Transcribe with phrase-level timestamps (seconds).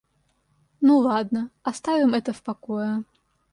[0.81, 3.03] Ну ладно, оставим это в покое.